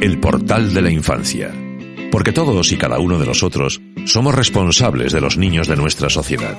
[0.00, 1.52] El portal de la infancia.
[2.10, 6.56] Porque todos y cada uno de nosotros somos responsables de los niños de nuestra sociedad.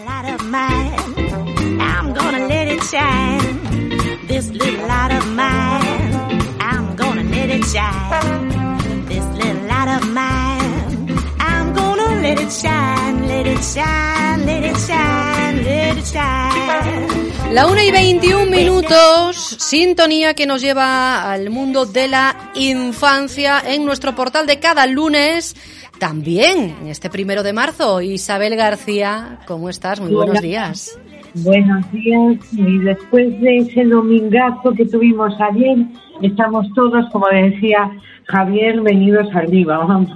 [17.51, 23.85] La 1 y 21 minutos, sintonía que nos lleva al mundo de la infancia en
[23.85, 25.55] nuestro portal de cada lunes.
[25.99, 30.01] También en este primero de marzo, Isabel García, ¿cómo estás?
[30.01, 30.99] Muy buenos días.
[31.35, 35.77] Buenos días y después de ese domingazo que tuvimos ayer,
[36.21, 37.91] estamos todos, como decía
[38.27, 40.09] Javier, venidos arriba, vamos.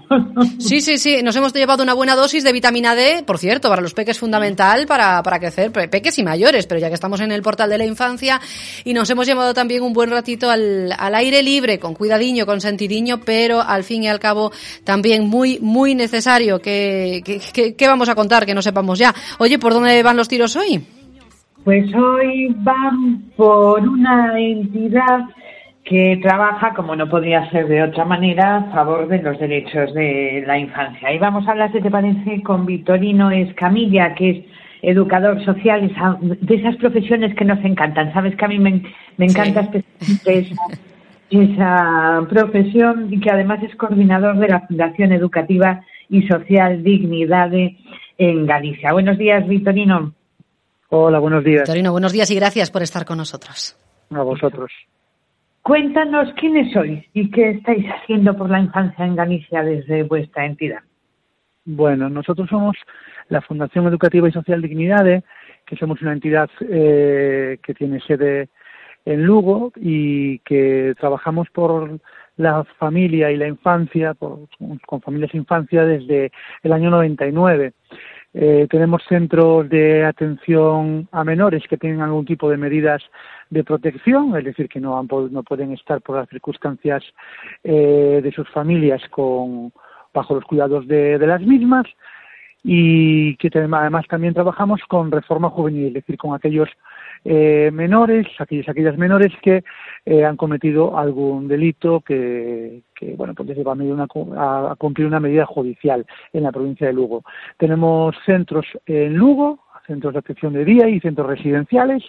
[0.57, 3.81] Sí, sí, sí, nos hemos llevado una buena dosis de vitamina D, por cierto, para
[3.81, 7.41] los peques fundamental para, para crecer, peques y mayores, pero ya que estamos en el
[7.41, 8.40] portal de la infancia
[8.84, 12.62] y nos hemos llevado también un buen ratito al, al aire libre, con cuidadiño, con
[12.62, 14.51] sentidiño, pero al fin y al cabo
[14.84, 16.60] también muy, muy necesario.
[16.60, 17.21] ¿Qué,
[17.54, 19.13] que, que vamos a contar que no sepamos ya?
[19.38, 20.84] Oye, ¿por dónde van los tiros hoy?
[21.63, 25.20] Pues hoy van por una entidad
[25.90, 30.43] que trabaja, como no podría ser de otra manera, a favor de los derechos de
[30.45, 31.12] la infancia.
[31.12, 34.45] Y vamos a hablar, si te parece, con Vitorino Escamilla, que es
[34.84, 38.13] educador social, de esas profesiones que nos encantan.
[38.13, 38.84] Sabes que a mí me,
[39.17, 40.55] encanta especialmente
[41.32, 48.45] esa, profesión y que además es coordinador de la Fundación Educativa y Social Dignidad en
[48.45, 48.93] Galicia.
[48.93, 50.13] Buenos días, Vitorino.
[50.90, 51.63] Hola, buenos días.
[51.63, 53.76] Vitorino, buenos días y gracias por estar con nosotros.
[54.12, 54.71] A vosotros.
[55.62, 60.79] Cuéntanos quiénes sois y qué estáis haciendo por la infancia en Galicia desde vuestra entidad.
[61.66, 62.76] Bueno, nosotros somos
[63.27, 65.24] la Fundación Educativa y Social Dignidades,
[65.66, 68.50] que somos una entidad eh, que tiene sede
[69.06, 72.00] en Lugo y que trabajamos por
[72.38, 76.31] la familia y la infancia, con familias e infancia desde
[76.63, 77.73] el año 99.
[78.34, 83.01] Eh, tenemos centros de atención a menores que tienen algún tipo de medidas
[83.50, 87.03] de protección, es decir, que no, no pueden estar por las circunstancias
[87.63, 89.73] eh, de sus familias con,
[90.13, 91.88] bajo los cuidados de las mismas
[92.63, 96.69] y que además también trabajamos con reforma juvenil, es decir, con aquellos
[97.25, 99.63] eh, menores, aquellas, aquellas menores que
[100.05, 105.19] eh, han cometido algún delito que, que bueno, pues les lleva a, a, cumplir una
[105.19, 107.23] medida judicial en la provincia de Lugo.
[107.57, 112.03] Tenemos centros en Lugo, centros de atención de día y centros residenciales.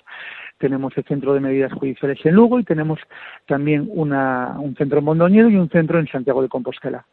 [0.59, 3.01] Tenemos el centro de medidas judiciales en Lugo y tenemos
[3.47, 7.07] también una, un centro en Mondoñedo y un centro en Santiago de Compostela.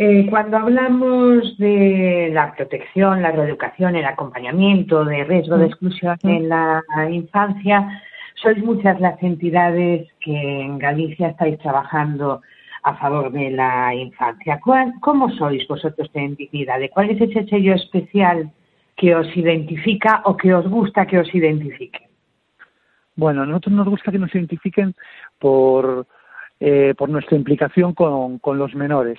[0.00, 6.48] Eh, cuando hablamos de la protección, la reeducación, el acompañamiento de riesgo de exclusión en
[6.48, 8.00] la infancia,
[8.36, 12.42] sois muchas las entidades que en Galicia estáis trabajando
[12.84, 14.60] a favor de la infancia.
[15.00, 16.78] ¿Cómo sois vosotros en dignidad?
[16.94, 18.52] ¿Cuál es ese sello especial
[18.94, 22.06] que os identifica o que os gusta que os identifique?
[23.16, 24.94] Bueno, a nosotros nos gusta que nos identifiquen
[25.40, 26.06] por,
[26.60, 29.18] eh, por nuestra implicación con, con los menores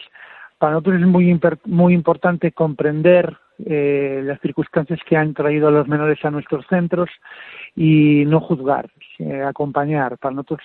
[0.59, 5.87] para nosotros es muy, muy importante comprender eh, las circunstancias que han traído a los
[5.87, 7.09] menores a nuestros centros
[7.75, 8.89] y no juzgar,
[9.19, 10.17] eh, acompañar.
[10.17, 10.61] Para nosotros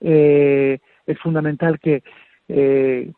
[0.00, 2.02] eh, es fundamental que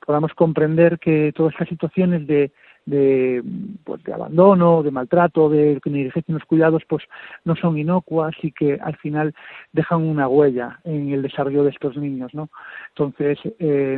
[0.06, 2.52] podamos comprender que todas estas situaciones de,
[2.86, 3.42] de,
[3.82, 7.02] pues, de abandono, de maltrato, de negligencia en los cuidados, pues
[7.44, 9.34] no son inocuas y que al final
[9.72, 12.48] dejan una huella en el desarrollo de estos niños, ¿no?
[12.90, 13.38] Entonces,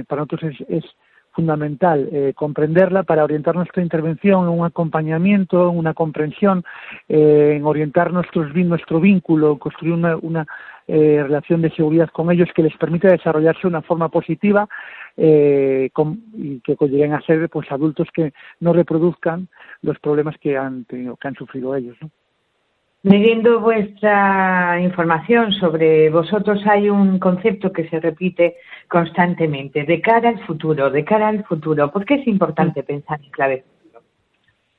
[0.08, 0.84] para nosotros es, es
[1.36, 6.64] fundamental eh, comprenderla para orientar nuestra intervención en un acompañamiento, en una comprensión,
[7.08, 10.46] eh, en orientar nuestros, nuestro vínculo, construir una, una
[10.88, 14.66] eh, relación de seguridad con ellos que les permita desarrollarse de una forma positiva
[15.16, 19.48] eh, con, y que lleguen a ser pues adultos que no reproduzcan
[19.82, 21.96] los problemas que han tenido, que han sufrido ellos.
[22.00, 22.10] ¿no?
[23.02, 28.56] Leyendo vuestra información sobre vosotros hay un concepto que se repite
[28.88, 31.92] constantemente, de cara al futuro, de cara al futuro.
[31.92, 34.02] ¿Por qué es importante pensar en clave futuro?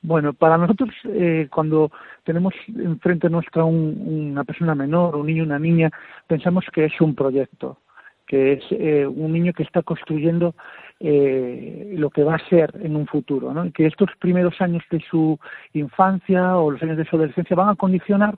[0.02, 1.90] Bueno, para nosotros eh, cuando
[2.24, 5.90] tenemos enfrente nuestra un, una persona menor, un niño, una niña,
[6.26, 7.78] pensamos que es un proyecto,
[8.26, 10.54] que es eh, un niño que está construyendo
[11.00, 15.38] eh, lo que va a ser en un futuro, que estos primeros años de su
[15.72, 18.36] infancia o los años de su adolescencia van a condicionar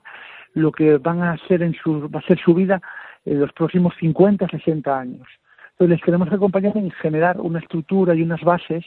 [0.53, 2.81] lo que van a ser en su, va a ser su vida
[3.25, 5.27] en los próximos 50, 60 años.
[5.71, 8.85] Entonces les queremos acompañar en generar una estructura y unas bases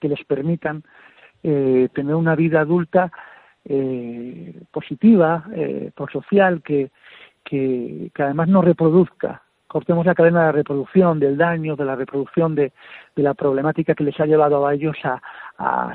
[0.00, 0.82] que les permitan
[1.42, 3.12] eh, tener una vida adulta
[3.64, 6.90] eh, positiva, eh, prosocial, que,
[7.44, 12.54] que, que además no reproduzca cortemos la cadena de reproducción, del daño, de la reproducción
[12.54, 12.72] de,
[13.14, 15.20] de la problemática que les ha llevado a ellos a,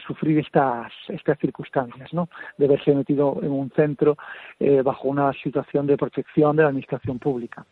[0.05, 0.91] sufrir estas,
[1.39, 2.29] circunstancias, ¿no?
[2.57, 4.17] De verse metido en un centro
[4.59, 7.63] eh, bajo una situación de protección de la administración pública.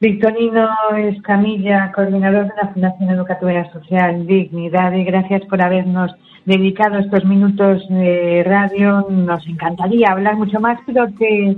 [0.00, 7.24] Victorino Escamilla, coordinador de la Fundación Educativa Social Dignidad, y gracias por habernos dedicado estos
[7.24, 9.06] minutos de radio.
[9.08, 11.56] Nos encantaría hablar mucho más, pero que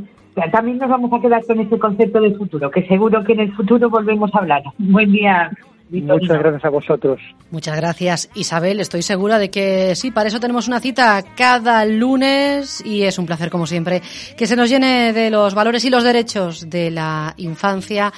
[0.53, 3.55] también nos vamos a quedar con ese concepto de futuro, que seguro que en el
[3.55, 4.63] futuro volvemos a hablar.
[4.79, 5.51] Buen día.
[5.89, 7.21] Muchas gracias a vosotros.
[7.51, 8.81] Muchas gracias, Isabel.
[8.81, 13.27] Estoy segura de que sí, para eso tenemos una cita cada lunes y es un
[13.27, 14.03] placer, como siempre,
[14.37, 18.13] que se nos llene de los valores y los derechos de la infancia.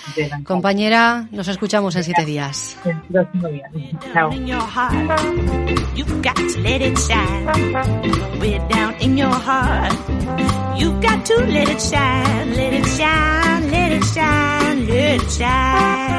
[0.44, 2.78] Compañera, nos escuchamos en siete días.
[4.14, 4.30] Chao.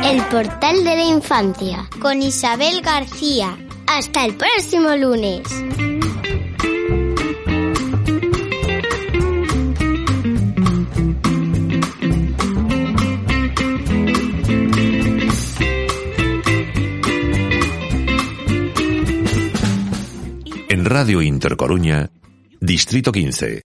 [0.03, 3.57] El portal de la infancia con Isabel García.
[3.85, 5.47] Hasta el próximo lunes.
[20.69, 22.09] En Radio Intercoruña,
[22.59, 23.61] Distrito 15.